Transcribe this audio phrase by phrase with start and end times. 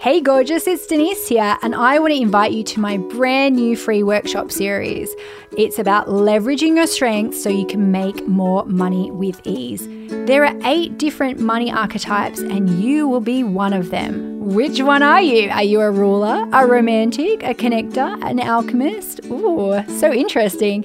[0.00, 3.76] Hey, gorgeous, it's Denise here, and I want to invite you to my brand new
[3.76, 5.14] free workshop series.
[5.58, 9.86] It's about leveraging your strengths so you can make more money with ease.
[10.24, 14.40] There are eight different money archetypes, and you will be one of them.
[14.40, 15.50] Which one are you?
[15.50, 19.20] Are you a ruler, a romantic, a connector, an alchemist?
[19.26, 20.82] Ooh, so interesting.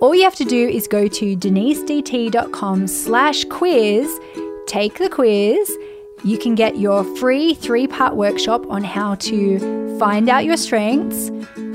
[0.00, 4.20] All you have to do is go to denisedt.com slash quiz,
[4.68, 5.68] take the quiz,
[6.24, 11.30] you can get your free three part workshop on how to find out your strengths,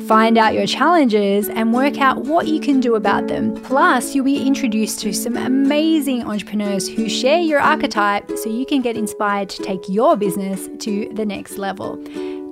[0.08, 3.54] find out your challenges, and work out what you can do about them.
[3.64, 8.82] Plus, you'll be introduced to some amazing entrepreneurs who share your archetype so you can
[8.82, 11.98] get inspired to take your business to the next level.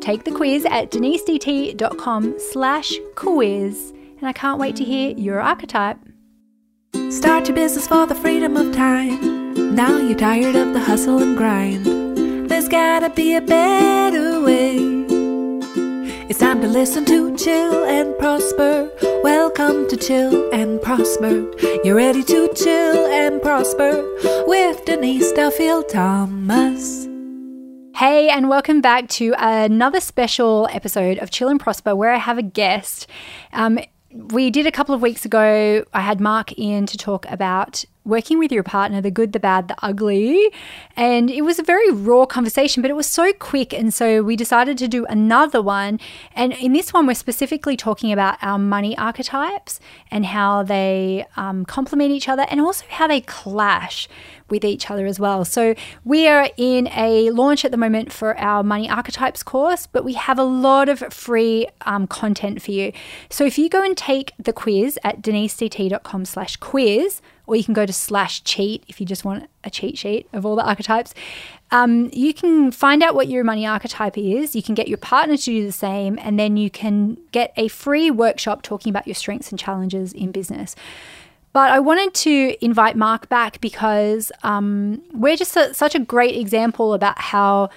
[0.02, 5.98] Take the quiz at denisedt.com slash quiz, and I can't wait to hear your archetype.
[7.09, 9.34] Start your business for the freedom of time.
[9.55, 11.86] Now you're tired of the hustle and grind.
[12.50, 14.76] There's gotta be a better way.
[16.30, 18.92] It's time to listen to Chill and Prosper.
[19.23, 21.50] Welcome to Chill and Prosper.
[21.86, 24.03] You're ready to chill and prosper
[24.45, 27.08] with Denise Duffield Thomas.
[27.95, 32.38] Hey, and welcome back to another special episode of Chill and Prosper where I have
[32.38, 33.08] a guest.
[33.53, 33.80] Um,
[34.16, 38.38] we did a couple of weeks ago, I had Mark in to talk about working
[38.38, 40.52] with your partner, the good, the bad, the ugly.
[40.95, 43.73] And it was a very raw conversation, but it was so quick.
[43.73, 45.99] And so we decided to do another one.
[46.33, 49.80] And in this one, we're specifically talking about our money archetypes
[50.11, 54.07] and how they um, complement each other and also how they clash
[54.49, 55.43] with each other as well.
[55.45, 60.03] So we are in a launch at the moment for our money archetypes course, but
[60.03, 62.91] we have a lot of free um, content for you.
[63.29, 67.73] So if you go and take the quiz at denisedt.com slash quiz, or you can
[67.73, 71.13] go to slash cheat if you just want a cheat sheet of all the archetypes.
[71.71, 74.55] Um, you can find out what your money archetype is.
[74.55, 77.67] You can get your partner to do the same, and then you can get a
[77.67, 80.75] free workshop talking about your strengths and challenges in business.
[81.56, 86.35] But I wanted to invite Mark back because um, we're just a, such a great
[86.35, 87.69] example about how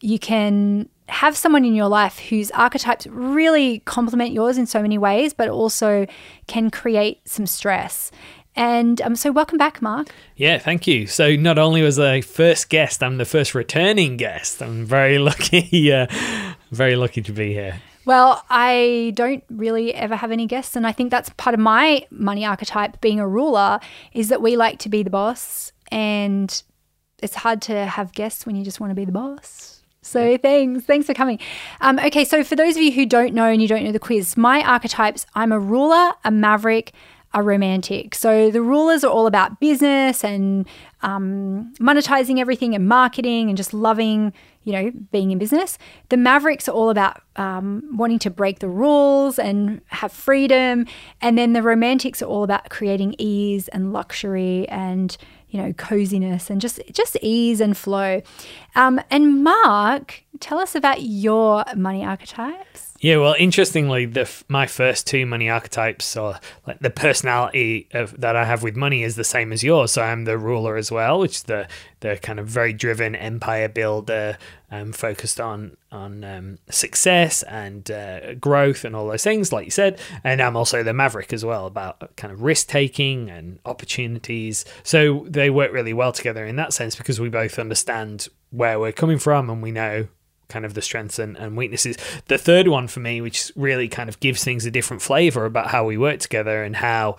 [0.00, 4.98] you can have someone in your life whose archetypes really complement yours in so many
[4.98, 6.06] ways, but also
[6.46, 8.12] can create some stress.
[8.54, 10.10] And um, so, welcome back, Mark.
[10.36, 11.08] Yeah, thank you.
[11.08, 14.62] So, not only was I first guest, I'm the first returning guest.
[14.62, 16.06] I'm very lucky, uh,
[16.70, 17.82] very lucky to be here.
[18.06, 22.06] Well, I don't really ever have any guests, and I think that's part of my
[22.10, 23.00] money archetype.
[23.00, 23.80] Being a ruler
[24.12, 26.62] is that we like to be the boss, and
[27.22, 29.82] it's hard to have guests when you just want to be the boss.
[30.02, 31.38] So thanks, thanks for coming.
[31.80, 33.98] Um, okay, so for those of you who don't know and you don't know the
[33.98, 36.92] quiz, my archetypes: I'm a ruler, a maverick,
[37.34, 38.14] are romantic.
[38.14, 40.66] So the rulers are all about business and
[41.02, 44.32] um, monetizing everything and marketing and just loving,
[44.64, 45.78] you know, being in business.
[46.08, 50.86] The Mavericks are all about um, wanting to break the rules and have freedom.
[51.20, 55.16] And then the Romantics are all about creating ease and luxury and
[55.50, 58.22] you know coziness and just just ease and flow.
[58.74, 62.93] Um, and Mark, tell us about your money archetypes.
[63.04, 68.34] Yeah, well, interestingly, the my first two money archetypes, or like the personality of, that
[68.34, 69.92] I have with money, is the same as yours.
[69.92, 71.68] So I'm the ruler as well, which is the
[72.00, 74.38] the kind of very driven empire builder,
[74.70, 79.70] um, focused on on um, success and uh, growth and all those things, like you
[79.70, 80.00] said.
[80.24, 84.64] And I'm also the maverick as well, about kind of risk taking and opportunities.
[84.82, 88.92] So they work really well together in that sense because we both understand where we're
[88.92, 90.08] coming from and we know
[90.48, 91.96] kind of the strengths and, and weaknesses.
[92.26, 95.68] The third one for me, which really kind of gives things a different flavor about
[95.68, 97.16] how we work together and how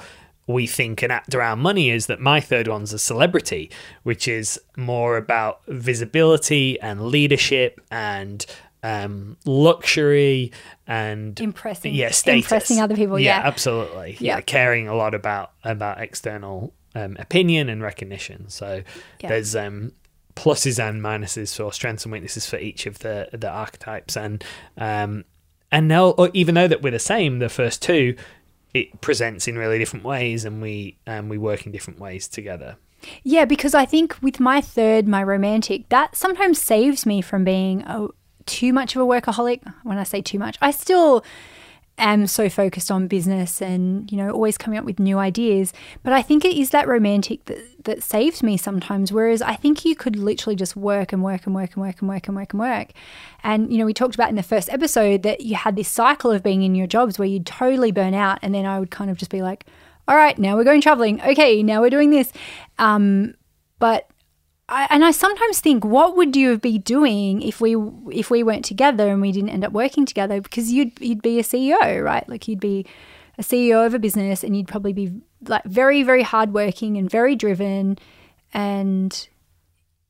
[0.47, 3.71] we think and act around money is that my third one's a celebrity,
[4.03, 8.45] which is more about visibility and leadership and
[8.83, 10.51] um, luxury
[10.85, 12.45] and impressing, yeah, status.
[12.45, 13.17] impressing other people.
[13.17, 13.47] Yeah, yeah.
[13.47, 14.17] absolutely.
[14.19, 14.35] Yeah.
[14.35, 14.41] yeah.
[14.41, 18.47] caring a lot about about external um, opinion and recognition.
[18.49, 18.83] So
[19.19, 19.91] there's um,
[20.35, 24.15] pluses and minuses for strengths and weaknesses for each of the the archetypes.
[24.17, 24.43] And
[24.77, 25.25] um
[25.71, 28.15] and now even though that we're the same the first two
[28.73, 32.77] it presents in really different ways and we um, we work in different ways together.
[33.23, 37.81] Yeah because i think with my third my romantic that sometimes saves me from being
[37.83, 38.07] a,
[38.45, 39.61] too much of a workaholic.
[39.83, 41.23] When i say too much i still
[41.97, 45.73] am so focused on business and you know always coming up with new ideas.
[46.03, 49.85] But i think it is that romantic that that saves me sometimes whereas i think
[49.85, 52.53] you could literally just work and work and work and work and work and work
[52.53, 52.91] and work.
[53.43, 56.31] And you know we talked about in the first episode that you had this cycle
[56.31, 59.09] of being in your jobs where you'd totally burn out and then i would kind
[59.09, 59.65] of just be like
[60.07, 61.21] all right now we're going traveling.
[61.21, 62.31] Okay now we're doing this.
[62.77, 63.35] Um,
[63.79, 64.09] but
[64.67, 67.75] I, and I sometimes think, what would you be doing if we
[68.11, 70.41] if we weren't together and we didn't end up working together?
[70.41, 72.27] Because you'd you'd be a CEO, right?
[72.27, 72.85] Like you'd be
[73.37, 75.11] a CEO of a business, and you'd probably be
[75.47, 77.99] like very very hardworking and very driven,
[78.53, 79.27] and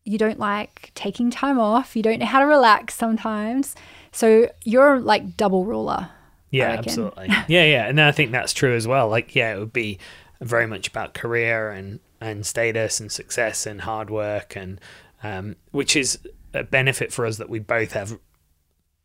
[0.05, 1.95] you don't like taking time off.
[1.95, 3.75] You don't know how to relax sometimes.
[4.13, 6.09] So you're like double ruler.
[6.51, 7.27] Yeah, absolutely.
[7.49, 9.09] yeah, yeah, and I think that's true as well.
[9.09, 9.99] Like, yeah, it would be
[10.39, 14.79] very much about career and and status and success and hard work and
[15.23, 16.19] um, which is
[16.53, 18.17] a benefit for us that we both have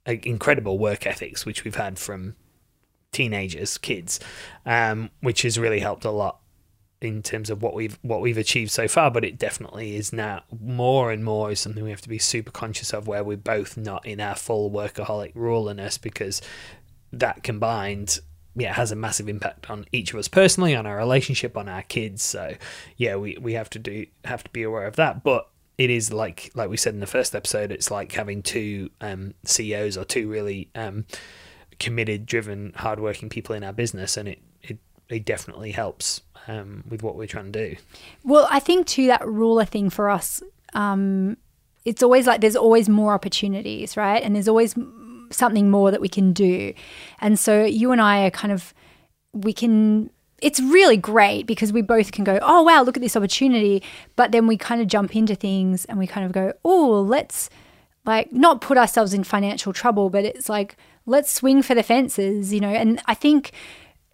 [0.07, 2.37] incredible work ethics, which we've had from
[3.12, 4.21] teenagers, kids,
[4.67, 6.39] um, which has really helped a lot
[7.01, 9.11] in terms of what we've what we've achieved so far.
[9.11, 12.51] But it definitely is now more and more is something we have to be super
[12.51, 16.43] conscious of, where we're both not in our full workaholic ruleness because
[17.13, 18.21] that combined
[18.56, 21.82] yeah, has a massive impact on each of us personally, on our relationship, on our
[21.82, 22.23] kids.
[22.23, 22.55] So
[22.97, 25.23] yeah, we, we have to do have to be aware of that.
[25.23, 25.49] But
[25.79, 29.35] it is like like we said in the first episode, it's like having two um,
[29.44, 31.06] CEOs or two really um,
[31.79, 37.03] committed, driven, hardworking people in our business, and it it, it definitely helps um, with
[37.03, 37.76] what we're trying to do.
[38.25, 40.43] Well, I think too that ruler thing for us.
[40.75, 41.37] Um,
[41.85, 44.23] it's always like there's always more opportunities, right?
[44.23, 44.76] And there's always
[45.31, 46.75] something more that we can do.
[47.21, 48.75] And so you and I are kind of,
[49.32, 50.11] we can,
[50.43, 53.82] it's really great because we both can go, oh, wow, look at this opportunity.
[54.17, 57.50] But then we kind of jump into things and we kind of go, oh, let's
[58.06, 62.53] like not put ourselves in financial trouble, but it's like, let's swing for the fences,
[62.53, 62.69] you know?
[62.69, 63.53] And I think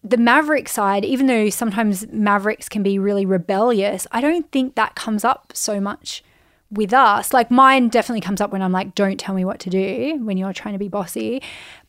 [0.03, 4.95] the maverick side, even though sometimes mavericks can be really rebellious, I don't think that
[4.95, 6.23] comes up so much
[6.71, 7.33] with us.
[7.33, 10.37] Like mine definitely comes up when I'm like, don't tell me what to do when
[10.37, 11.43] you're trying to be bossy.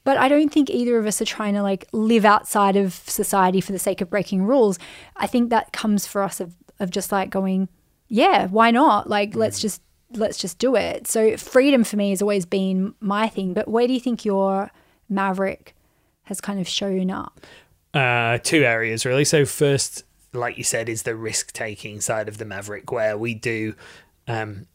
[0.04, 3.60] But I don't think either of us are trying to like live outside of society
[3.60, 4.80] for the sake of breaking rules.
[5.16, 7.70] I think that comes for us of, of just like going,
[8.08, 9.10] yeah, why not?
[9.10, 9.38] Like, mm.
[9.38, 9.82] let's just
[10.12, 11.08] let's just do it.
[11.08, 13.54] So freedom for me has always been my thing.
[13.54, 14.72] But where do you think your
[15.10, 15.76] maverick
[16.24, 17.46] has kind of shown up?
[17.94, 19.26] Uh, two areas really.
[19.26, 20.04] So first,
[20.34, 23.76] like you said, is the risk taking side of the maverick, where we do
[24.28, 24.68] um,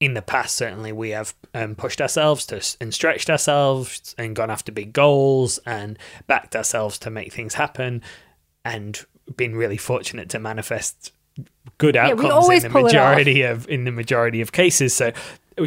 [0.00, 4.50] in the past, certainly, we have um, pushed ourselves to and stretched ourselves and gone
[4.50, 8.02] after big goals and backed ourselves to make things happen,
[8.64, 9.04] and
[9.36, 11.12] been really fortunate to manifest
[11.78, 14.94] good outcomes yeah, in the majority of in the majority of cases.
[14.94, 15.12] So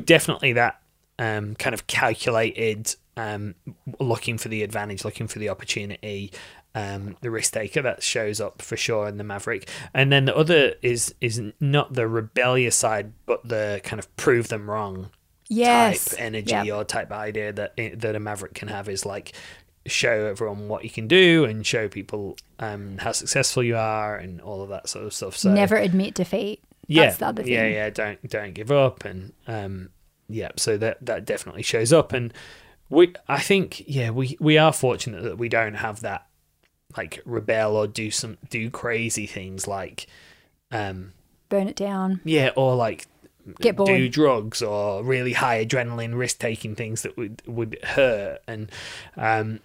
[0.06, 0.82] definitely that
[1.20, 3.56] um, kind of calculated um,
[4.00, 6.32] looking for the advantage, looking for the opportunity,
[6.76, 10.36] um, the risk taker that shows up for sure in the Maverick, and then the
[10.36, 15.10] other is is not the rebellious side, but the kind of prove them wrong
[15.50, 16.10] yes.
[16.10, 16.68] type energy yep.
[16.68, 19.34] or type idea that that a Maverick can have is like
[19.86, 24.40] show everyone what you can do and show people um, how successful you are and
[24.42, 25.38] all of that sort of stuff.
[25.38, 26.64] So never admit defeat.
[26.88, 27.16] Yeah,
[27.46, 27.90] yeah, yeah.
[27.90, 29.90] Don't don't give up and um,
[30.28, 30.52] yeah.
[30.58, 32.34] So that that definitely shows up and
[32.90, 36.28] we I think yeah we we are fortunate that we don't have that
[36.98, 40.08] like rebel or do some do crazy things like
[40.72, 41.14] um
[41.50, 42.22] burn it down.
[42.24, 43.08] Yeah, or like
[43.60, 43.90] get bored.
[43.90, 48.72] do drugs or really high adrenaline risk taking things that would would hurt and
[49.18, 49.60] um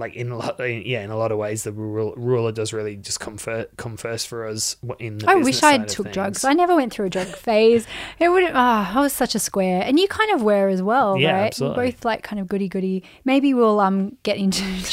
[0.00, 3.20] like in a lot, yeah, in a lot of ways, the ruler does really just
[3.20, 4.76] come first, come first for us.
[4.98, 6.44] In the I wish I took drugs.
[6.44, 7.86] I never went through a drug phase.
[8.18, 8.44] It would.
[8.44, 11.46] Oh, I was such a square, and you kind of were as well, yeah, right?
[11.46, 11.76] Absolutely.
[11.76, 13.04] We're both like kind of goody goody.
[13.24, 14.62] Maybe we'll um get into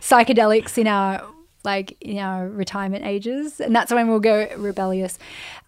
[0.00, 1.26] psychedelics in our
[1.64, 5.18] like in our retirement ages, and that's when we'll go rebellious.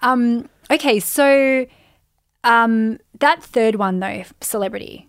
[0.02, 0.48] Um.
[0.70, 1.66] Okay, so
[2.42, 5.08] um that third one though, celebrity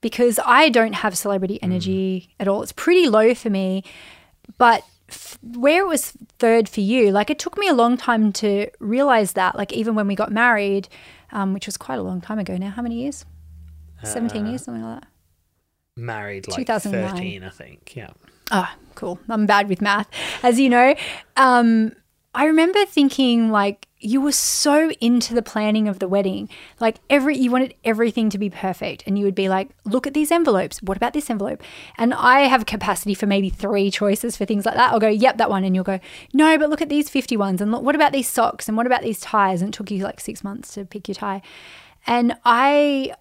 [0.00, 1.64] because I don't have celebrity mm.
[1.64, 2.34] energy mm.
[2.40, 2.62] at all.
[2.62, 3.84] It's pretty low for me.
[4.58, 8.32] But f- where it was third for you, like it took me a long time
[8.34, 9.56] to realize that.
[9.56, 10.88] Like even when we got married,
[11.32, 12.70] um, which was quite a long time ago now.
[12.70, 13.24] How many years?
[14.02, 15.08] Uh, 17 years, something like that.
[15.96, 17.94] Married like 13, I think.
[17.94, 18.10] Yeah.
[18.50, 19.20] Ah, oh, cool.
[19.28, 20.08] I'm bad with math,
[20.42, 20.94] as you know.
[21.36, 21.92] Um,
[22.32, 26.48] I remember thinking like you were so into the planning of the wedding.
[26.78, 30.14] Like every you wanted everything to be perfect and you would be like, "Look at
[30.14, 30.80] these envelopes.
[30.80, 31.60] What about this envelope?"
[31.98, 34.92] And I have capacity for maybe 3 choices for things like that.
[34.92, 35.98] I'll go, "Yep, that one." And you'll go,
[36.32, 38.86] "No, but look at these 50 ones and look, what about these socks and what
[38.86, 41.42] about these ties?" And it took you like 6 months to pick your tie.
[42.06, 43.12] And I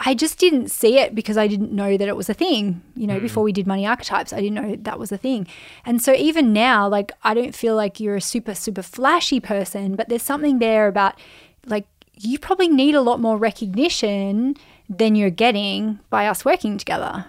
[0.00, 2.82] I just didn't see it because I didn't know that it was a thing.
[2.94, 3.22] You know, mm.
[3.22, 5.46] before we did money archetypes, I didn't know that was a thing.
[5.84, 9.96] And so even now, like, I don't feel like you're a super, super flashy person,
[9.96, 11.18] but there's something there about
[11.66, 14.56] like you probably need a lot more recognition
[14.88, 17.26] than you're getting by us working together.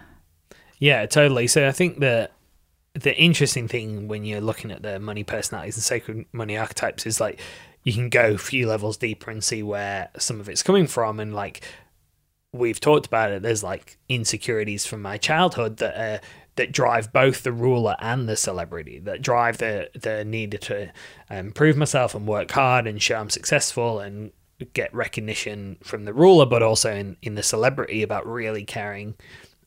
[0.78, 1.48] Yeah, totally.
[1.48, 2.32] So I think that
[2.94, 7.20] the interesting thing when you're looking at the money personalities and sacred money archetypes is
[7.20, 7.40] like
[7.84, 11.20] you can go a few levels deeper and see where some of it's coming from
[11.20, 11.62] and like
[12.52, 16.20] we've talked about it there's like insecurities from my childhood that uh,
[16.60, 20.92] that drive both the ruler and the celebrity that drive the the need to
[21.30, 24.32] improve myself and work hard and show I'm successful and
[24.74, 29.16] get recognition from the ruler but also in in the celebrity about really caring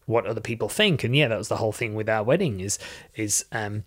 [0.05, 1.03] what other people think.
[1.03, 2.79] And yeah that was the whole thing with our wedding is
[3.15, 3.85] is um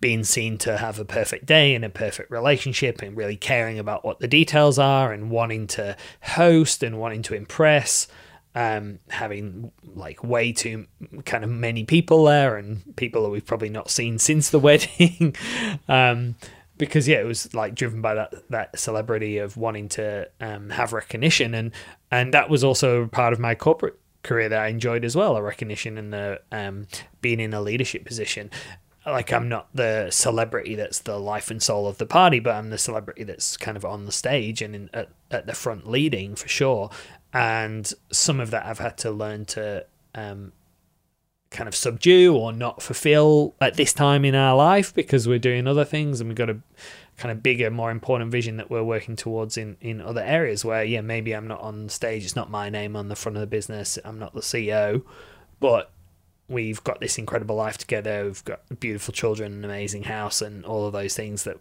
[0.00, 4.04] being seen to have a perfect day and a perfect relationship and really caring about
[4.04, 8.08] what the details are and wanting to host and wanting to impress
[8.54, 10.86] um, having like way too
[11.24, 15.34] kind of many people there and people that we've probably not seen since the wedding.
[15.88, 16.36] Um,
[16.76, 20.92] because yeah it was like driven by that that celebrity of wanting to um, have
[20.92, 21.54] recognition.
[21.54, 21.72] And
[22.10, 25.42] and that was also part of my corporate career that I enjoyed as well a
[25.42, 26.86] recognition and the um,
[27.20, 28.50] being in a leadership position
[29.06, 32.70] like I'm not the celebrity that's the life and soul of the party, but I'm
[32.70, 36.34] the celebrity that's kind of on the stage and in, at, at the front leading
[36.36, 36.90] for sure.
[37.32, 39.84] And some of that I've had to learn to
[40.14, 40.52] um,
[41.50, 45.66] kind of subdue or not fulfill at this time in our life because we're doing
[45.66, 46.58] other things and we've got a
[47.16, 50.82] kind of bigger, more important vision that we're working towards in, in other areas where,
[50.82, 53.46] yeah, maybe I'm not on stage, it's not my name on the front of the
[53.46, 55.02] business, I'm not the CEO,
[55.60, 55.92] but
[56.48, 58.24] we've got this incredible life together.
[58.24, 61.58] We've got beautiful children, an amazing house, and all of those things that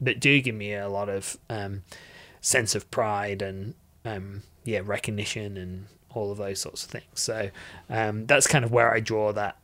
[0.00, 1.82] that do give me a lot of um,
[2.40, 3.74] sense of pride and
[4.04, 7.04] um, yeah, recognition and all of those sorts of things.
[7.14, 7.50] So
[7.88, 9.56] um, that's kind of where I draw that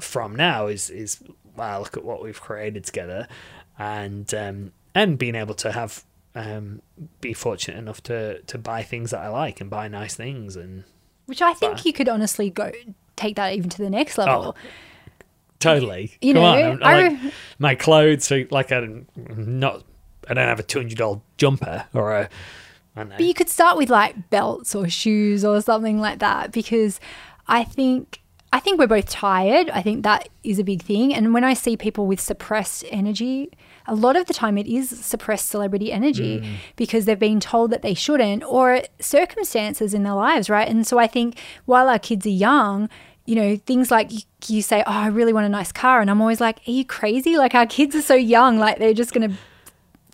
[0.00, 0.66] from now.
[0.66, 1.22] Is is
[1.56, 3.28] wow, look at what we've created together,
[3.78, 6.04] and um, and being able to have
[6.34, 6.82] um,
[7.20, 10.84] be fortunate enough to to buy things that I like and buy nice things and
[11.26, 12.72] which I think you could honestly go
[13.16, 14.56] take that even to the next level.
[14.56, 14.68] Oh,
[15.58, 16.12] totally.
[16.20, 18.24] You Come know, on, I like re- my clothes.
[18.24, 19.84] So like I'm not.
[20.28, 22.28] I don't have a two hundred dollar jumper or a.
[22.94, 23.16] I don't know.
[23.16, 27.00] But you could start with like belts or shoes or something like that because
[27.48, 28.20] I think
[28.52, 29.70] I think we're both tired.
[29.70, 31.14] I think that is a big thing.
[31.14, 33.50] And when I see people with suppressed energy,
[33.86, 36.54] a lot of the time it is suppressed celebrity energy mm.
[36.76, 40.68] because they've been told that they shouldn't or circumstances in their lives, right?
[40.68, 42.88] And so I think while our kids are young,
[43.24, 46.00] you know, things like you, you say, Oh, I really want a nice car.
[46.00, 47.36] And I'm always like, Are you crazy?
[47.36, 49.36] Like, our kids are so young, like, they're just going to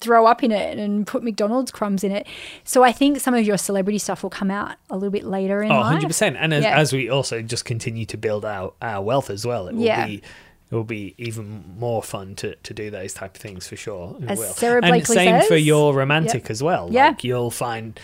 [0.01, 2.27] throw up in it and put McDonald's crumbs in it.
[2.63, 5.61] So I think some of your celebrity stuff will come out a little bit later
[5.61, 6.03] in Oh, life.
[6.05, 6.37] 100%.
[6.39, 6.79] And as, Yeah.
[6.79, 10.07] as we also just continue to build our, our wealth as well, it will Yeah.
[10.07, 10.23] be
[10.71, 14.17] it will be even more fun to, to do those type of things for sure.
[14.27, 14.53] As will.
[14.53, 16.89] Sarah and Blakely same for your romantic as well.
[16.91, 17.09] Yeah.
[17.09, 17.99] Like you'll find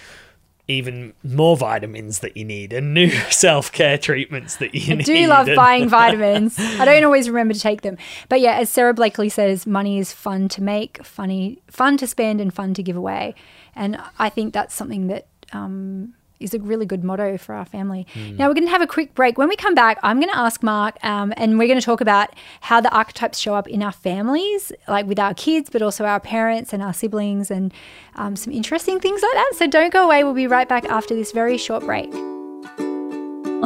[0.67, 5.05] even more vitamins that you need and new self care treatments that you I need.
[5.05, 6.59] do love and- buying vitamins.
[6.59, 7.99] I don't always remember to take them.
[8.31, 12.41] But yeah, as Sara Blakely says, money is fun to make, funny, fun to spend,
[12.41, 13.35] and fun to give away.
[13.77, 18.07] And I think that's something that um, is a really good motto for our family.
[18.13, 18.37] Hmm.
[18.37, 19.39] Now we're going to have a quick break.
[19.39, 22.01] When we come back, I'm going to ask Mark, um, and we're going to talk
[22.01, 26.05] about how the archetypes show up in our families, like with our kids, but also
[26.05, 27.73] our parents and our siblings, and
[28.17, 29.53] um, some interesting things like that.
[29.57, 30.25] So don't go away.
[30.25, 32.13] We'll be right back after this very short break.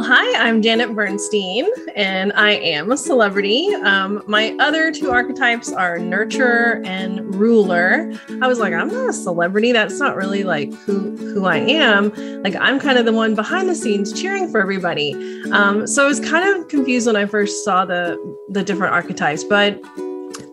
[0.01, 3.67] Hi, I'm Janet Bernstein, and I am a celebrity.
[3.83, 8.13] Um, my other two archetypes are nurturer and ruler.
[8.41, 9.73] I was like, I'm not a celebrity.
[9.73, 12.13] That's not really like who who I am.
[12.43, 15.13] Like, I'm kind of the one behind the scenes cheering for everybody.
[15.51, 18.17] Um, so I was kind of confused when I first saw the
[18.49, 19.81] the different archetypes, but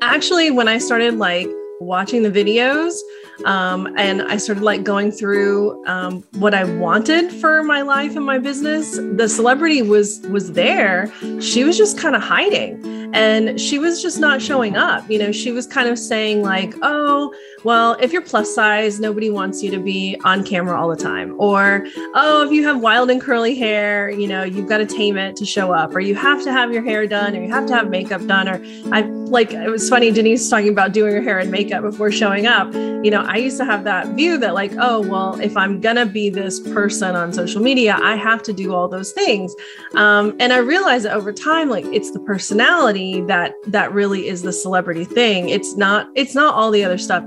[0.02, 1.48] actually, when I started like
[1.78, 2.98] watching the videos
[3.44, 8.24] um, and I started like going through um, what I wanted for my life and
[8.24, 8.96] my business.
[8.96, 11.12] The celebrity was was there.
[11.40, 15.08] She was just kind of hiding, and she was just not showing up.
[15.10, 17.34] You know, she was kind of saying like, "Oh,
[17.64, 21.34] well, if you're plus size, nobody wants you to be on camera all the time,"
[21.38, 25.16] or "Oh, if you have wild and curly hair, you know, you've got to tame
[25.16, 27.66] it to show up," or "You have to have your hair done, or you have
[27.66, 30.10] to have makeup done," or I like it was funny.
[30.10, 32.72] Denise talking about doing her hair and makeup before showing up.
[32.74, 36.06] You know, I used to have that view that like, oh, well, if I'm gonna
[36.06, 39.54] be this person on social media, I have to do all those things.
[39.94, 42.95] Um, and I realized that over time, like it's the personality
[43.26, 45.48] that that really is the celebrity thing.
[45.48, 46.08] It's not.
[46.14, 47.24] It's not all the other stuff.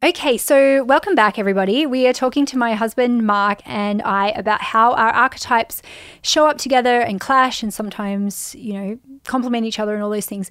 [0.00, 1.84] Okay, so welcome back, everybody.
[1.84, 5.82] We are talking to my husband, Mark, and I about how our archetypes
[6.22, 10.26] show up together and clash and sometimes, you know, complement each other and all those
[10.26, 10.50] things.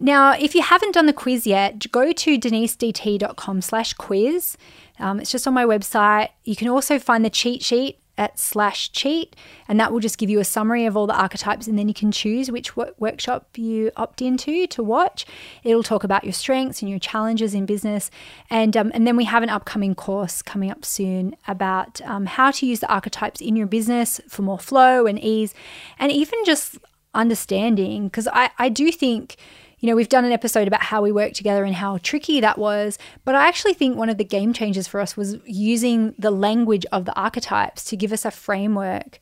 [0.00, 4.56] Now, if you haven't done the quiz yet, go to denisedt.com slash quiz.
[4.98, 6.30] Um, it's just on my website.
[6.42, 9.34] You can also find the cheat sheet at slash cheat,
[9.68, 11.94] and that will just give you a summary of all the archetypes, and then you
[11.94, 15.24] can choose which wo- workshop you opt into to watch.
[15.64, 18.10] It'll talk about your strengths and your challenges in business,
[18.50, 22.50] and um, and then we have an upcoming course coming up soon about um, how
[22.50, 25.54] to use the archetypes in your business for more flow and ease,
[25.98, 26.76] and even just
[27.14, 29.36] understanding because I I do think
[29.80, 32.58] you know, we've done an episode about how we work together and how tricky that
[32.58, 32.98] was.
[33.24, 36.84] But I actually think one of the game changers for us was using the language
[36.90, 39.20] of the archetypes to give us a framework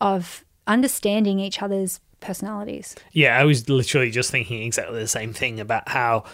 [0.00, 2.94] of understanding each other's personalities.
[3.12, 6.24] Yeah, I was literally just thinking exactly the same thing about how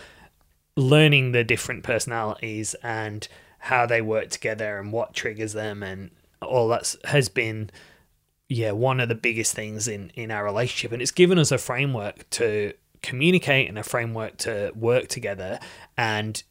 [0.77, 3.27] learning the different personalities and
[3.59, 6.11] how they work together and what triggers them and
[6.41, 7.69] all that has been
[8.49, 11.59] yeah one of the biggest things in in our relationship and it's given us a
[11.59, 12.73] framework to
[13.03, 15.59] communicate and a framework to work together
[15.97, 16.43] and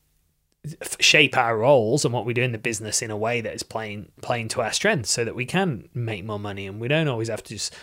[0.99, 3.63] shape our roles and what we do in the business in a way that is
[3.63, 7.07] playing playing to our strengths so that we can make more money and we don't
[7.07, 7.73] always have to just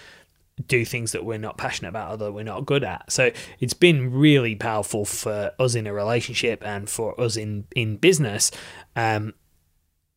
[0.66, 3.10] do things that we're not passionate about or that we're not good at.
[3.10, 7.96] So it's been really powerful for us in a relationship and for us in in
[7.96, 8.50] business.
[8.96, 9.34] Um,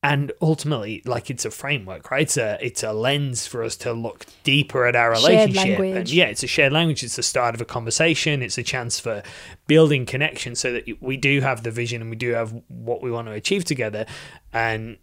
[0.04, 2.22] and ultimately like it's a framework right?
[2.22, 5.80] It's a it's a lens for us to look deeper at our Shared relationship.
[5.80, 7.04] And yeah it's a shared language.
[7.04, 8.42] It's the start of a conversation.
[8.42, 9.24] It's a chance for
[9.66, 13.12] building connection so that we do have the vision and we do have what we
[13.12, 14.06] want to achieve together.
[14.54, 14.98] And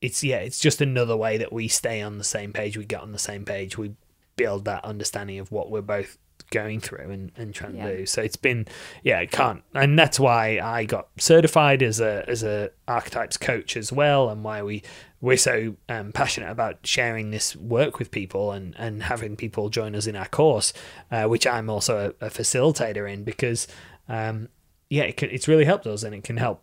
[0.00, 2.76] it's yeah it's just another way that we stay on the same page.
[2.76, 3.76] We get on the same page.
[3.76, 3.94] We
[4.36, 6.16] build that understanding of what we're both
[6.52, 7.86] going through and, and trying Yeah.
[7.88, 8.66] to do so it's been
[9.02, 13.76] yeah it can't and that's why i got certified as a as a archetypes coach
[13.76, 14.82] as well and why we
[15.20, 19.94] we're so um, passionate about sharing this work with people and and having people join
[19.96, 20.72] us in our course
[21.10, 23.66] uh, which i'm also a, a facilitator in because
[24.08, 24.48] um
[24.90, 26.62] yeah it can, it's really helped us and it can help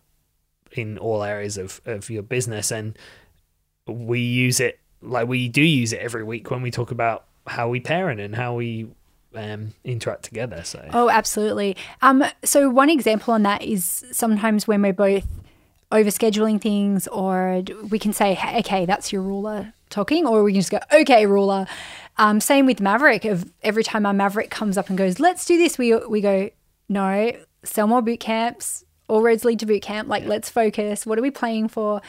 [0.72, 2.96] in all areas of of your business and
[3.86, 7.68] we use it like we do use it every week when we talk about how
[7.68, 8.86] we parent and how we
[9.34, 10.62] um, interact together.
[10.64, 11.76] So Oh, absolutely.
[12.02, 15.26] Um, so one example on that is sometimes when we're both
[15.92, 20.60] overscheduling things, or we can say, "Hey, "Okay, that's your ruler talking," or we can
[20.60, 21.66] just go, "Okay, ruler."
[22.16, 23.24] Um, same with Maverick.
[23.24, 26.50] Of every time our Maverick comes up and goes, "Let's do this," we we go,
[26.88, 27.32] "No,
[27.64, 30.08] sell more boot camps." All roads lead to boot camp.
[30.08, 31.04] Like, let's focus.
[31.04, 32.00] What are we playing for?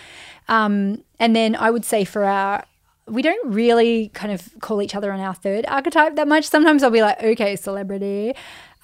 [0.48, 2.64] Um, and then I would say for our
[3.08, 6.46] we don't really kind of call each other on our third archetype that much.
[6.46, 8.34] Sometimes I'll be like, okay, celebrity.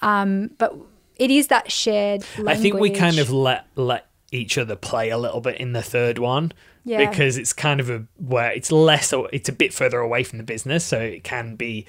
[0.02, 0.76] Um, but
[1.16, 2.56] it is that shared language.
[2.56, 5.82] I think we kind of let let each other play a little bit in the
[5.82, 6.52] third one.
[6.84, 7.10] Yeah.
[7.10, 10.44] Because it's kind of a where it's less it's a bit further away from the
[10.44, 11.86] business, so it can be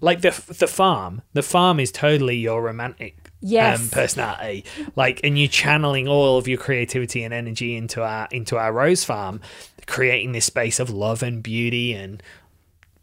[0.00, 1.22] like the the farm.
[1.32, 3.80] The farm is totally your romantic Yes.
[3.80, 4.64] um, personality.
[4.96, 9.04] Like, and you're channeling all of your creativity and energy into our into our rose
[9.04, 9.40] farm,
[9.86, 12.22] creating this space of love and beauty and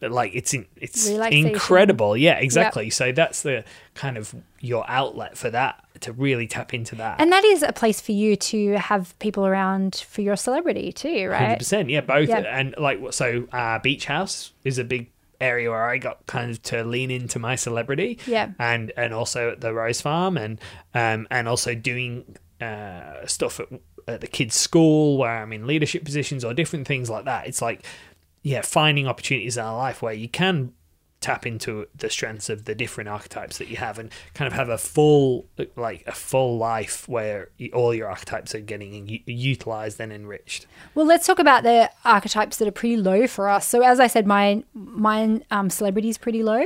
[0.02, 2.16] like it's in, it's incredible.
[2.16, 2.90] Yeah, exactly.
[2.90, 7.20] So that's the kind of your outlet for that to really tap into that.
[7.20, 11.28] And that is a place for you to have people around for your celebrity too,
[11.28, 11.36] right?
[11.38, 11.58] Hundred right?
[11.60, 12.40] percent, yeah, both, Yeah.
[12.40, 15.10] and like so, uh, beach house is a big
[15.42, 18.52] area where I got kind of to lean into my celebrity, Yeah.
[18.60, 20.60] and and also at the Rose Farm, and
[20.94, 23.68] um, and also doing uh stuff at,
[24.08, 27.48] at the kids' school where I'm in leadership positions or different things like that.
[27.48, 27.86] It's like,
[28.42, 30.74] yeah, finding opportunities in our life where you can
[31.22, 34.70] tap into the strengths of the different archetypes that you have and kind of have
[34.70, 40.66] a full like a full life where all your archetypes are getting utilized and enriched
[40.96, 43.68] Well, let's talk about the archetypes that are pretty low for us.
[43.68, 46.64] So, as I said, my mine um, celebrity is pretty low.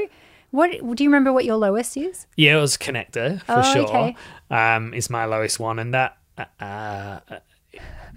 [0.52, 1.34] What do you remember?
[1.34, 2.28] What your lowest is?
[2.38, 3.88] Yeah, it was connector for Oh, sure.
[3.88, 4.16] okay.
[4.52, 6.18] Um, is my lowest one, and that
[6.60, 7.20] uh,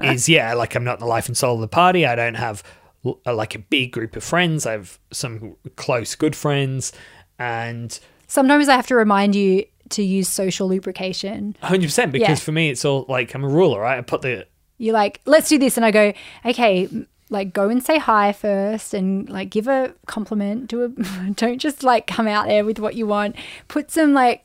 [0.02, 2.04] is yeah, like I'm not the life and soul of the party.
[2.04, 2.85] I don't have uh,
[3.26, 4.66] like a big group of friends.
[4.66, 6.92] I have some close, good friends,
[7.38, 11.54] and Sometimes I have to remind you to use social lubrication.
[11.60, 12.34] 100 percent because Yeah.
[12.44, 13.98] for me, it's all like I'm a ruler, right?
[13.98, 14.46] I put the
[14.78, 16.12] You're like, let's do this, and I go,
[16.44, 16.88] okay,
[17.30, 20.68] like go and say hi first, and like give a compliment.
[20.68, 20.88] Do a,
[21.34, 23.36] don't just like come out there with what you want.
[23.68, 24.44] Put some like,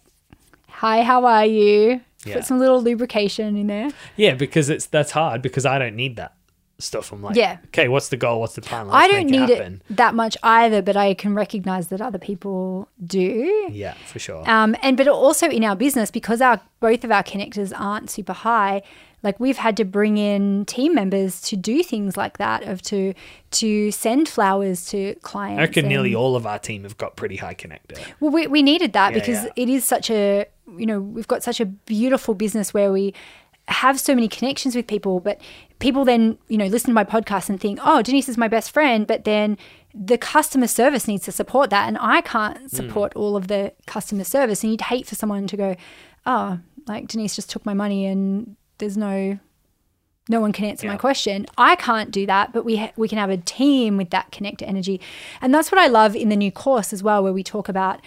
[0.69, 2.01] hi, how are you?
[2.23, 2.35] Yeah.
[2.35, 3.89] Put some little lubrication in there.
[4.15, 6.35] yeah because it's that's hard because I don't need that
[6.81, 7.11] stuff.
[7.11, 7.57] I'm like, Yeah.
[7.67, 8.39] okay, what's the goal?
[8.39, 8.87] What's the plan?
[8.87, 12.19] Let's I don't need it it that much either, but I can recognize that other
[12.19, 13.69] people do.
[13.71, 14.49] Yeah, for sure.
[14.49, 18.33] Um, and but also in our business because our both of our connectors aren't super
[18.33, 18.81] high,
[19.23, 23.13] like we've had to bring in team members to do things like that of to
[23.51, 25.59] to send flowers to clients.
[25.59, 27.99] I reckon nearly all of our team have got pretty high connector.
[28.19, 29.51] well, we, we needed that Yeah, because yeah.
[29.55, 30.45] it is such a,
[30.77, 33.13] you know, we've got such a beautiful business where we
[33.67, 35.39] have so many connections with people, but
[35.81, 38.71] people then, you know, listen to my podcast and think, oh, Denise is my best
[38.71, 39.57] friend, but then
[39.93, 41.87] the customer service needs to support that.
[41.87, 42.67] And I can't hmm.
[42.67, 44.63] support all of the customer service.
[44.63, 45.75] And you'd hate for someone to go,
[46.25, 49.37] oh, like Denise just took my money and there's no
[50.29, 51.45] no one can answer my question.
[51.57, 54.67] I can't do that, but we ha- we can have a team with that connected
[54.67, 55.01] energy,
[55.41, 57.99] and that's what I love in the new course as well, where we talk about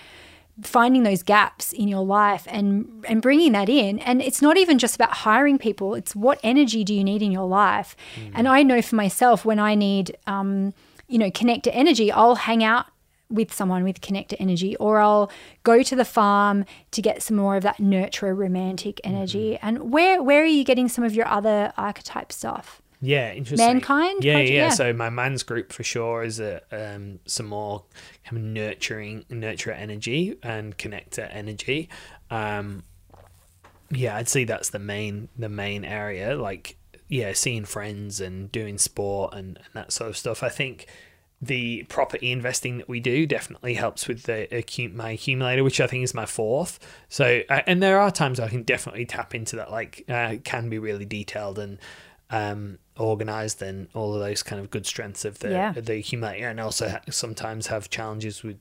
[0.62, 3.98] finding those gaps in your life and and bringing that in.
[4.00, 7.32] And it's not even just about hiring people; it's what energy do you need in
[7.32, 7.96] your life.
[8.34, 10.72] And I know for myself when I need, um,
[11.08, 12.86] you know, connected energy, I'll hang out
[13.30, 15.30] with someone with connected energy, or I'll
[15.64, 19.58] go to the farm to get some more of that nurturer romantic energy.
[19.60, 22.80] And where where are you getting some of your other archetype stuff?
[23.04, 23.66] Yeah, interesting.
[23.66, 24.52] Mankind Yeah, yeah.
[24.52, 24.68] Yeah.
[24.70, 27.84] So my man's group for sure is a um, some more
[28.24, 31.90] kind of nurturing, nurture energy and connector energy.
[32.30, 32.84] Um,
[33.90, 36.34] yeah, I'd say that's the main the main area.
[36.34, 40.42] Like, yeah, seeing friends and doing sport and, and that sort of stuff.
[40.42, 40.86] I think
[41.42, 44.48] the property investing that we do definitely helps with the
[44.94, 46.78] my accumulator, which I think is my fourth.
[47.10, 49.70] So, uh, and there are times I can definitely tap into that.
[49.70, 51.78] Like, uh, it can be really detailed and
[52.30, 55.72] um, organized, and all of those kind of good strengths of the Yeah.
[55.72, 58.58] the accumulator, and also ha- sometimes have challenges with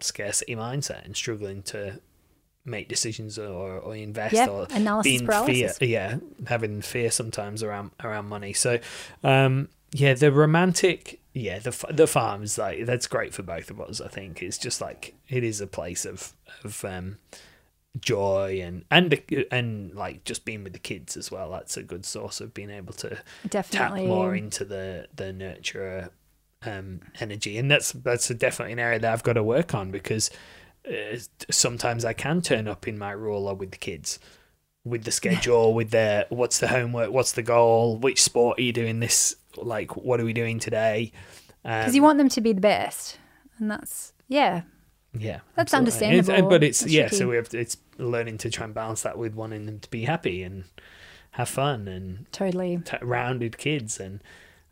[0.00, 2.00] scarcity mindset and struggling to
[2.64, 5.78] make decisions or, or invest Yeah, or analysis being paralysis.
[5.78, 8.78] fear yeah having fear sometimes around around money so
[9.24, 14.00] um yeah the romantic yeah the the farms like that's great for both of us
[14.02, 17.16] i think it's just like it is a place of of um
[18.00, 19.20] joy and and
[19.50, 22.70] and like just being with the kids as well that's a good source of being
[22.70, 24.00] able to Definitely.
[24.02, 26.10] tap more into the the nurturer
[26.66, 30.28] um, energy, and that's that's definitely an area that I've got to work on because
[30.88, 31.16] uh,
[31.50, 34.18] sometimes I can turn up in my ruler with the kids,
[34.84, 38.72] with the schedule, with the what's the homework, what's the goal, which sport are you
[38.72, 41.12] doing this, like what are we doing today?
[41.62, 43.18] because Um, you want them to be the best,
[43.58, 44.62] and that's yeah.
[45.12, 46.06] Yeah, That's absolutely.
[46.06, 46.50] It's- understandable.
[46.50, 47.16] but it's That's yeah, tricky.
[47.16, 49.90] so we have to, it's learning to try and balance that with wanting them to
[49.90, 50.64] be happy and
[51.32, 52.80] have fun and Totally.
[52.84, 54.22] t- rounded kids and.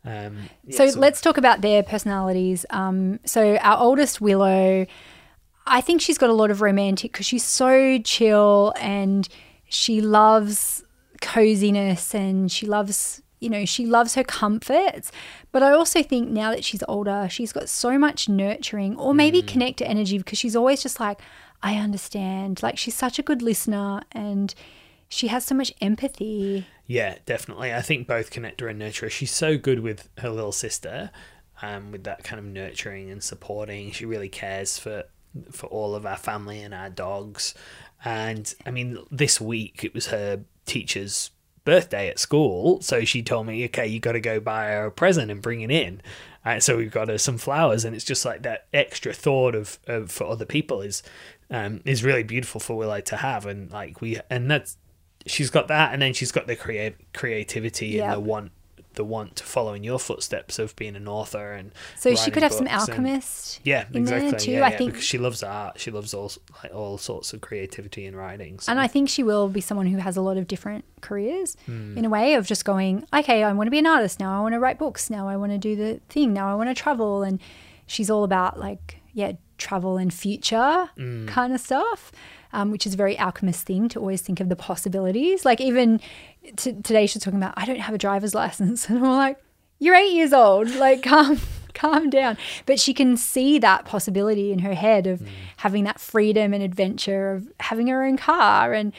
[0.05, 2.65] Um, yeah, so some- let's talk about their personalities.
[2.69, 4.85] Um, so our oldest Willow,
[5.65, 9.27] I think she's got a lot of romantic because she's so chill and
[9.67, 10.83] she loves
[11.19, 15.11] coziness and she loves you know she loves her comforts
[15.51, 19.41] but i also think now that she's older she's got so much nurturing or maybe
[19.41, 19.47] Mm.
[19.47, 21.19] connect to energy because she's always just like
[21.61, 24.53] i understand like she's such a good listener and
[25.09, 27.73] she has so much empathy Yeah, definitely.
[27.73, 29.09] I think both connector and nurturer.
[29.09, 31.11] She's so good with her little sister,
[31.61, 33.91] um, with that kind of nurturing and supporting.
[33.91, 35.03] She really cares for
[35.51, 37.53] for all of our family and our dogs.
[38.03, 41.31] And I mean, this week it was her teacher's
[41.67, 44.91] birthday at school, so she told me, "Okay, you got to go buy her a
[44.91, 46.01] present and bring it in."
[46.45, 49.77] Uh, so we've got her some flowers, and it's just like that extra thought of,
[49.85, 51.03] of for other people is
[51.51, 54.77] um, is really beautiful for Willow to have, and like we and that's
[55.25, 58.03] she's got that, and then she's got the create creativity Yep.
[58.05, 58.51] and the want
[58.97, 62.43] the want to follow in your footsteps of being an author and so she could
[62.43, 64.45] have some books and- alchemist yeah, in there exactly.
[64.45, 64.51] too.
[64.51, 65.79] yeah, I yeah, think because she loves art.
[65.79, 66.31] She loves all
[66.61, 68.59] like all sorts of creativity and writing.
[68.59, 68.71] So.
[68.71, 71.97] And I think she will be someone who has a lot of different careers Hmm.
[71.97, 74.37] in a way of just going, okay, I want to be an artist now.
[74.37, 75.27] I want to write books now.
[75.29, 76.51] I want to do the thing now.
[76.51, 77.23] I want to travel.
[77.23, 77.39] And
[77.85, 81.25] she's all about like, yeah, travel and future Hmm.
[81.27, 82.11] kind of stuff,
[82.53, 85.45] um, which is a very alchemist thing to always think of the possibilities.
[85.45, 85.99] Like even
[86.55, 88.89] t- today she's talking about, I don't have a driver's license.
[88.89, 89.37] And I'm like,
[89.79, 90.69] you're eight years old.
[90.75, 91.39] Like, calm,
[91.73, 92.37] calm down.
[92.65, 95.21] But she can see that possibility in her head of
[95.57, 98.93] having that freedom and adventure of having her own car and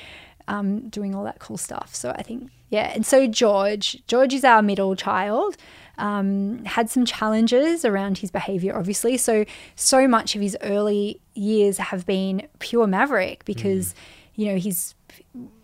[0.46, 1.94] um, doing all that cool stuff.
[1.94, 2.92] So I think, yeah.
[2.94, 5.56] And so George, George is our middle child.
[5.98, 9.16] Um, had some challenges around his behavior, obviously.
[9.16, 13.96] So, so much of his early years have been pure maverick because,
[14.36, 14.94] you know, he's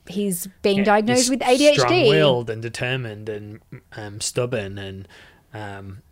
[0.08, 1.74] he's being Yeah, diagnosed with ADHD.
[1.74, 3.60] Strong-willed and determined and
[3.96, 5.08] um, stubborn and
[5.52, 6.02] um,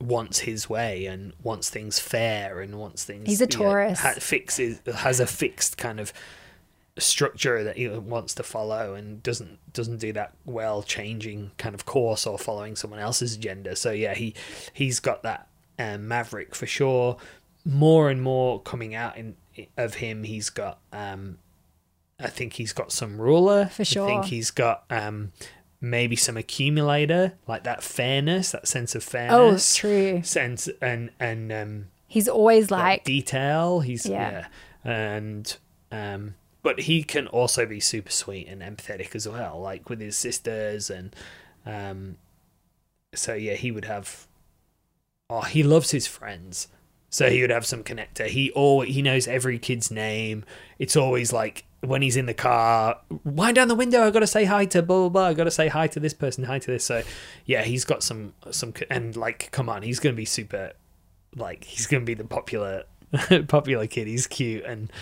[0.00, 3.28] wants his way and wants things fair and wants things.
[3.28, 4.00] He's a Taurus.
[4.00, 6.12] ha- fixes has a fixed kind of
[6.98, 11.86] structure that he wants to follow and doesn't doesn't do that well changing kind of
[11.86, 14.34] course or following someone else's agenda so yeah he
[14.74, 17.16] he's got that um, maverick for sure
[17.64, 19.34] more and more coming out in
[19.78, 21.38] of him he's got um
[22.22, 23.66] I think he's got some ruler.
[23.66, 24.04] For sure.
[24.04, 25.32] I think he's got um,
[25.80, 29.76] maybe some accumulator, like that fairness, that sense of fairness.
[29.76, 30.22] Oh, true.
[30.22, 33.80] Sense and and um, He's always like like, detail.
[33.80, 34.46] He's Yeah.
[34.84, 35.56] yeah, and
[35.90, 40.16] um, but he can also be super sweet and empathetic as well, like with his
[40.16, 41.14] sisters and
[41.66, 42.16] um,
[43.14, 44.26] so yeah, he would have.
[45.28, 46.68] Oh, he loves his friends.
[47.08, 48.26] So he would have some connector.
[48.26, 50.44] He always he knows every kid's name.
[50.78, 54.06] It's always like when he's in the car, wind down the window.
[54.06, 55.26] I got to say hi to blah blah blah.
[55.26, 56.84] I got to say hi to this person, hi to this.
[56.84, 57.02] So
[57.44, 60.72] yeah, he's got some some and like come on, he's gonna be super.
[61.34, 62.84] Like he's gonna be the popular
[63.48, 64.06] popular kid.
[64.06, 64.92] He's cute and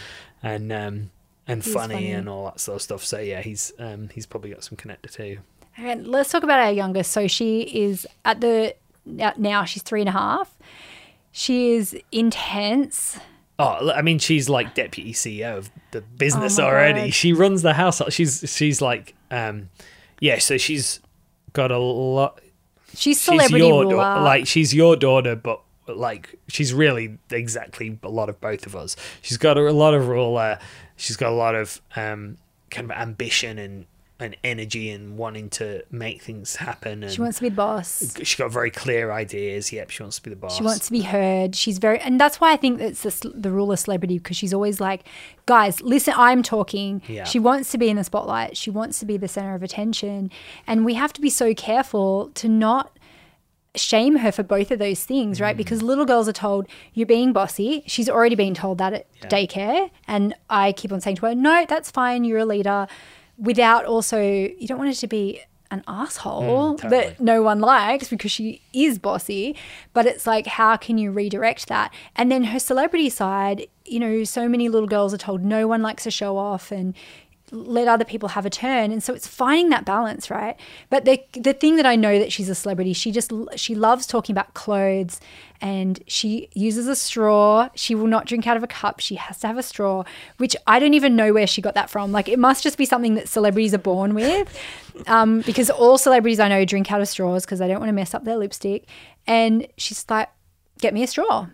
[0.42, 1.10] and um
[1.46, 2.12] and funny, funny.
[2.12, 3.04] and all that sort of stuff.
[3.04, 5.38] So yeah, he's um he's probably got some connector too.
[5.76, 7.10] And let's talk about our youngest.
[7.12, 10.56] So she is at the now she's three and a half.
[11.32, 13.18] She is intense.
[13.60, 17.04] Oh, I mean, she's like deputy CEO of the business Oh already.
[17.04, 17.14] God.
[17.14, 18.00] She runs the house.
[18.10, 19.68] She's she's like, um,
[20.20, 20.38] yeah.
[20.38, 21.00] So she's
[21.52, 22.40] got a lot.
[22.90, 24.20] She's She's celebrity your ruler.
[24.20, 28.96] Like she's your daughter, but like she's really exactly a lot of both of us.
[29.22, 30.58] She's got a, lot of ruler.
[30.96, 32.38] She's got a lot of um,
[32.70, 33.86] kind of ambition and
[34.20, 37.02] and energy and wanting to make things happen.
[37.02, 38.14] And she wants to be the boss.
[38.18, 39.72] She's got very clear ideas.
[39.72, 40.56] Yep, she wants to be the boss.
[40.56, 41.54] She wants to be heard.
[41.56, 44.80] She's very, and that's why I think it's the, the ruler celebrity because she's always
[44.80, 45.04] like,
[45.46, 47.02] guys, listen, I'm talking.
[47.08, 47.24] Yeah.
[47.24, 48.56] She wants to be in the spotlight.
[48.56, 50.30] She wants to be the center of attention.
[50.66, 52.96] And we have to be so careful to not
[53.76, 55.42] shame her for both of those things, Mm.
[55.42, 55.56] right?
[55.56, 57.84] Because little girls are told, you're being bossy.
[57.86, 59.90] She's already been told that at daycare.
[60.08, 62.24] And I keep on saying to her, no, that's fine.
[62.24, 62.88] You're a leader.
[63.40, 65.40] Without also, you don't want her to be
[65.72, 67.00] an asshole Mm, totally.
[67.00, 69.54] that no one likes because she is bossy.
[69.92, 71.92] But it's like, how can you redirect that?
[72.16, 75.80] And then her celebrity side, you know, so many little girls are told no one
[75.80, 76.94] likes to show off and
[77.52, 78.92] let other people have a turn.
[78.92, 80.56] And so it's finding that balance right?
[80.88, 84.06] But the the thing that i know that she's a celebrity she just she loves
[84.06, 85.20] talking about clothes
[85.62, 87.68] and she uses a straw.
[87.74, 88.98] She will not drink out of a cup.
[89.00, 90.04] She has to have a straw
[90.38, 92.12] which i don't even know where she got that from.
[92.12, 94.58] Like it must just be something that celebrities are born with
[95.06, 97.94] um, because all celebrities i know drink out of straws because they don't want to
[97.94, 98.86] mess up their lipstick.
[99.26, 100.28] And she's like
[100.80, 101.46] get me a straw.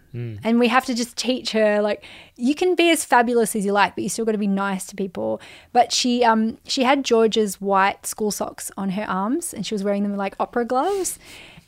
[0.44, 2.04] And we have to just teach her like
[2.36, 4.86] you can be as fabulous as you like, but you still got to be nice
[4.86, 5.40] to people.
[5.72, 9.84] But she um she had George's white school socks on her arms and she was
[9.84, 11.18] wearing them like opera gloves.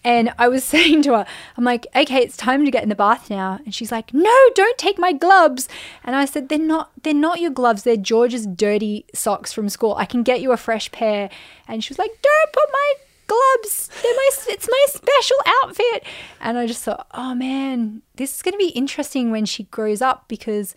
[0.05, 2.94] And I was saying to her, I'm like, okay, it's time to get in the
[2.94, 3.59] bath now.
[3.64, 5.68] And she's like, no, don't take my gloves.
[6.05, 7.83] And I said, they're not, they're not your gloves.
[7.83, 9.94] They're George's dirty socks from school.
[9.97, 11.31] I can get you a fresh pair.
[11.66, 12.94] And she was like, don't put my
[13.28, 13.88] gloves.
[14.02, 16.04] They're my, it's my special outfit.
[16.40, 20.02] And I just thought, oh man, this is going to be interesting when she grows
[20.02, 20.74] up because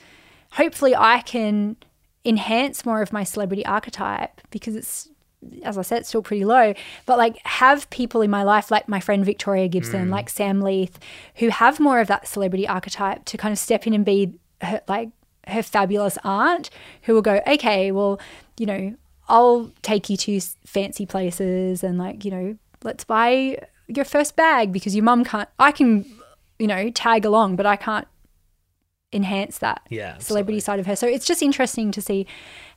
[0.53, 1.77] hopefully I can
[2.23, 5.09] enhance more of my celebrity archetype because it's,
[5.63, 6.75] as I said, it's still pretty low,
[7.07, 10.11] but like have people in my life like my friend Victoria Gibson, mm.
[10.11, 10.99] like Sam Leith,
[11.37, 14.81] who have more of that celebrity archetype to kind of step in and be her,
[14.87, 15.09] like
[15.47, 16.69] her fabulous aunt
[17.03, 18.19] who will go, okay, well,
[18.57, 18.95] you know,
[19.31, 24.73] I'll take you to fancy places and like, you know, let's buy your first bag
[24.73, 26.05] because your mum can't, I can,
[26.59, 28.07] you know, tag along, but I can't
[29.13, 30.59] enhance that Yeah, celebrity absolutely.
[30.59, 30.95] side of her.
[30.95, 32.27] So it's just interesting to see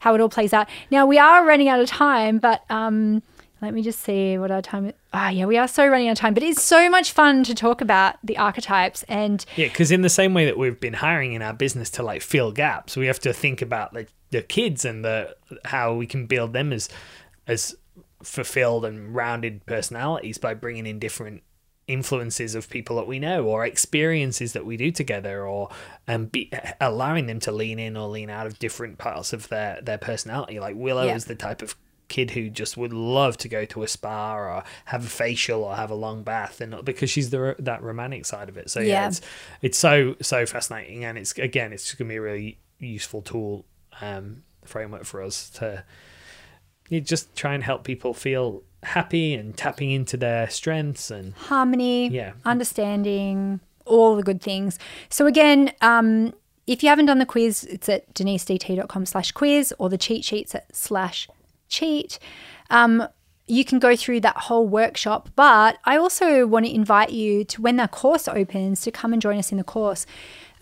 [0.00, 0.68] how it all plays out.
[0.90, 3.22] Now we are running out of time, but um,
[3.60, 4.92] let me just see what our time.
[5.12, 7.54] Ah, yeah, we are so running out of time, but it's so much fun to
[7.54, 11.32] talk about the archetypes and Yeah, because in the same way that we've been hiring
[11.32, 14.84] in our business to like fill gaps, we have to think about the, the kids
[14.84, 16.88] and the how we can build them as
[17.46, 17.76] as
[18.22, 21.42] fulfilled and rounded personalities by bringing in different
[21.86, 25.68] influences of people that we know or experiences that we do together or
[26.08, 29.78] um, be, allowing them to lean in or lean out of different parts of their
[29.82, 31.14] their personality like willow Yeah.
[31.14, 31.76] is the type of
[32.08, 35.76] kid who just would love to go to a spa or have a facial or
[35.76, 38.86] have a long bath and because she's the that romantic side of it so yeah,
[39.02, 39.06] Yeah.
[39.08, 39.20] it's
[39.62, 43.64] it's so so fascinating and it's again it's going to be a really useful tool
[44.00, 45.84] um framework for us to
[46.88, 52.08] you just try and help people feel happy and tapping into their strengths and harmony,
[52.08, 52.32] Yeah.
[52.44, 54.78] understanding, all the good things.
[55.08, 56.34] So again, um,
[56.66, 60.54] if you haven't done the quiz, it's at denisedt.com slash quiz or the cheat sheets
[60.54, 61.28] at slash
[61.68, 62.18] cheat.
[62.70, 63.06] Um,
[63.46, 67.62] you can go through that whole workshop, but I also want to invite you to
[67.62, 70.06] when the course opens to come and join us in the course.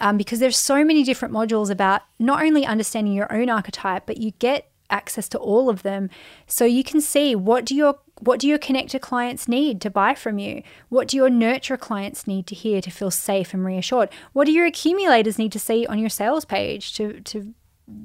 [0.03, 4.19] Um, because there's so many different modules about not only understanding your own archetype, but
[4.19, 6.11] you get access to all of them.
[6.47, 10.15] So you can see what do your what do your connector clients need to buy
[10.15, 10.62] from you?
[10.91, 14.11] What do your nurture clients need to hear to feel safe and reassured?
[14.33, 17.55] What do your accumulators need to see on your sales page to to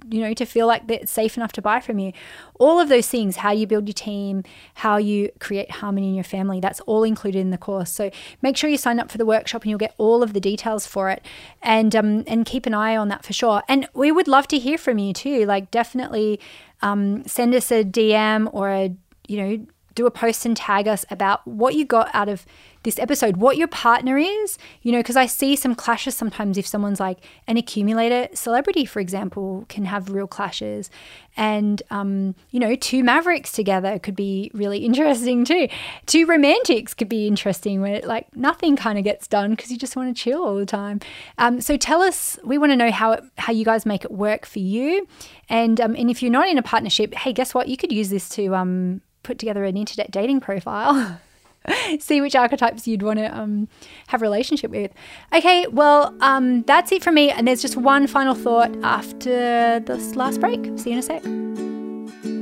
[0.10, 2.12] you know to feel like it's safe enough to buy from you.
[2.60, 4.44] All of those things how you build your team
[4.76, 7.92] how you create harmony in your family that's all included in the course.
[7.92, 8.12] So
[8.42, 10.88] make sure you sign up for the workshop and you'll get all of the details
[10.88, 11.24] for it.
[11.62, 13.64] And um, and keep an eye on that for sure.
[13.68, 15.46] And we would love to hear from you too.
[15.46, 16.40] Like definitely
[16.82, 18.96] um, send us a dm or a
[19.28, 19.66] you know
[19.98, 22.46] do a post and tag us about what you got out of
[22.84, 26.68] this episode, what your partner is, you know, because I see some clashes sometimes if
[26.68, 30.90] someone's like an accumulator celebrity, for example, can have real clashes.
[31.36, 35.68] And, um, you know, two mavericks together could be really interesting too.
[36.06, 39.96] Two romantics could be interesting where like nothing kind of gets done because you just
[39.96, 41.00] want to chill all the time.
[41.38, 44.12] Um, so tell us, we want to know how, it, how you guys make it
[44.12, 45.08] work for you.
[45.50, 47.68] And, um, and if you're not in a partnership, hey, guess what?
[47.68, 51.20] You could use this to um, put together an internet dating profile.
[52.00, 53.68] see which archetypes you'd want to um,
[54.08, 54.92] have a relationship with.
[55.34, 57.30] Okay, well, um, that's it from me.
[57.32, 60.60] And there's just one final thought after this last break.
[60.78, 61.24] See you in a sec.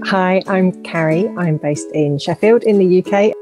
[0.07, 1.27] Hi, I'm Carrie.
[1.37, 3.33] I'm based in Sheffield in the UK.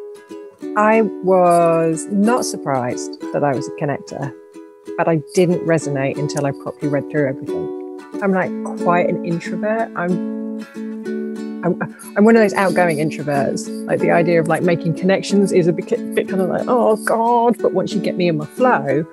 [0.78, 4.34] I was not surprised that I was a connector,
[4.98, 8.00] but I didn't resonate until I properly read through everything.
[8.24, 9.92] I'm like quite an introvert.
[9.96, 10.93] I'm
[11.64, 11.82] I'm,
[12.18, 13.88] I'm one of those outgoing introverts.
[13.88, 16.98] Like the idea of like making connections is a bit, bit kind of like, oh
[17.06, 17.58] God.
[17.60, 19.06] But once you get me in my flow,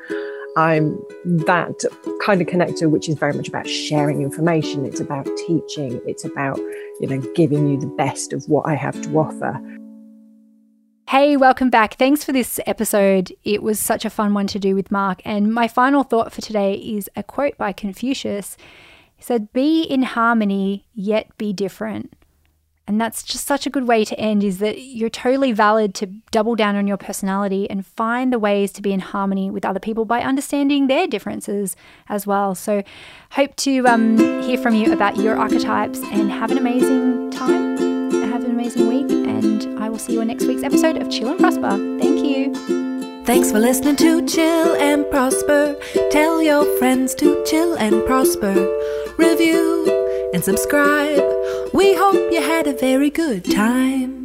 [0.57, 1.85] I'm that
[2.25, 4.85] kind of connector, which is very much about sharing information.
[4.85, 6.01] It's about teaching.
[6.07, 9.61] It's about, you know, giving you the best of what I have to offer.
[11.09, 11.95] Hey, welcome back.
[11.95, 13.33] Thanks for this episode.
[13.45, 15.23] It was such a fun one to do with Mark.
[15.25, 18.57] And my final thought for today is a quote by Confucius.
[19.17, 22.13] He said, Be in harmony, yet be different.
[22.91, 26.07] And that's just such a good way to end is that you're totally valid to
[26.33, 29.79] double down on your personality and find the ways to be in harmony with other
[29.79, 31.77] people by understanding their differences
[32.09, 32.57] as well.
[32.57, 32.83] So,
[33.31, 38.11] hope to um, hear from you about your archetypes and have an amazing time.
[38.29, 39.09] Have an amazing week.
[39.09, 41.71] And I will see you on next week's episode of Chill and Prosper.
[42.01, 43.25] Thank you.
[43.25, 45.77] Thanks for listening to Chill and Prosper.
[46.11, 48.55] Tell your friends to chill and prosper.
[49.17, 50.00] Review
[50.33, 51.23] and subscribe.
[51.73, 54.20] We hope you had a very good time.